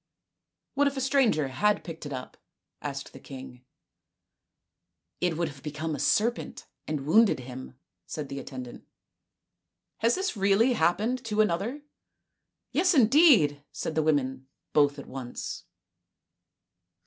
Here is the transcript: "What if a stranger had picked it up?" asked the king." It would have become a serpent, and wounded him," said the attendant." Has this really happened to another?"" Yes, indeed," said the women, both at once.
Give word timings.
"What 0.73 0.87
if 0.87 0.97
a 0.97 0.99
stranger 0.99 1.49
had 1.49 1.83
picked 1.83 2.07
it 2.07 2.11
up?" 2.11 2.35
asked 2.91 3.13
the 3.13 3.19
king." 3.19 3.63
It 5.21 5.37
would 5.37 5.47
have 5.47 5.61
become 5.61 5.93
a 5.93 5.99
serpent, 5.99 6.65
and 6.87 7.05
wounded 7.05 7.41
him," 7.41 7.75
said 8.07 8.27
the 8.27 8.39
attendant." 8.39 8.83
Has 9.99 10.15
this 10.15 10.35
really 10.35 10.73
happened 10.73 11.23
to 11.25 11.39
another?"" 11.41 11.83
Yes, 12.71 12.95
indeed," 12.95 13.63
said 13.71 13.93
the 13.93 14.01
women, 14.01 14.47
both 14.73 14.97
at 14.97 15.05
once. 15.05 15.65